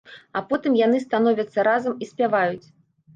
[0.39, 2.65] А потым яны становяцца разам і спяваюць.